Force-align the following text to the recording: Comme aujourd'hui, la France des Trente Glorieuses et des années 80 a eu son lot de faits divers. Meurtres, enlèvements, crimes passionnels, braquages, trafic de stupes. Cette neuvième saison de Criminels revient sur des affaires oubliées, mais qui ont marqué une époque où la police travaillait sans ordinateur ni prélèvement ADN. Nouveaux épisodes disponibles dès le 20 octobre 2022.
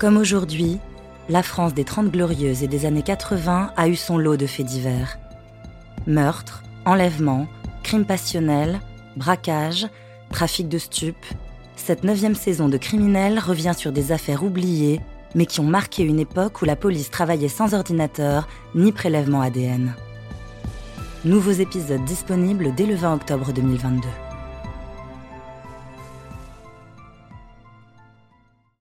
Comme 0.00 0.16
aujourd'hui, 0.16 0.78
la 1.28 1.42
France 1.42 1.74
des 1.74 1.84
Trente 1.84 2.10
Glorieuses 2.10 2.62
et 2.62 2.68
des 2.68 2.86
années 2.86 3.02
80 3.02 3.72
a 3.76 3.86
eu 3.86 3.96
son 3.96 4.16
lot 4.16 4.38
de 4.38 4.46
faits 4.46 4.64
divers. 4.64 5.18
Meurtres, 6.06 6.62
enlèvements, 6.86 7.46
crimes 7.82 8.06
passionnels, 8.06 8.80
braquages, 9.16 9.88
trafic 10.30 10.70
de 10.70 10.78
stupes. 10.78 11.26
Cette 11.76 12.02
neuvième 12.02 12.34
saison 12.34 12.70
de 12.70 12.78
Criminels 12.78 13.38
revient 13.38 13.74
sur 13.76 13.92
des 13.92 14.10
affaires 14.10 14.42
oubliées, 14.42 15.02
mais 15.34 15.44
qui 15.44 15.60
ont 15.60 15.64
marqué 15.64 16.02
une 16.02 16.18
époque 16.18 16.62
où 16.62 16.64
la 16.64 16.76
police 16.76 17.10
travaillait 17.10 17.48
sans 17.48 17.74
ordinateur 17.74 18.48
ni 18.74 18.92
prélèvement 18.92 19.42
ADN. 19.42 19.92
Nouveaux 21.26 21.50
épisodes 21.50 22.06
disponibles 22.06 22.74
dès 22.74 22.86
le 22.86 22.94
20 22.94 23.16
octobre 23.16 23.52
2022. 23.52 24.08